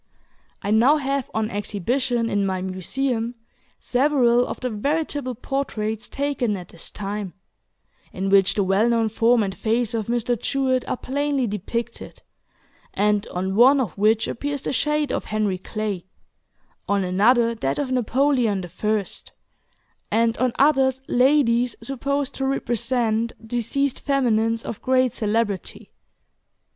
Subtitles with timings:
[0.63, 3.35] I now have on exhibition in my Museum
[3.77, 7.35] several of the veritable portraits taken at this time,
[8.11, 10.41] in which the well known form and face of Mr.
[10.41, 12.23] Jewett are plainly depicted,
[12.95, 16.07] and on one of which appears the shade of Henry Clay,
[16.89, 19.33] on another that of Napoleon the First,
[20.09, 25.91] and on others ladies supposed to represent deceased feminines of great celebrity.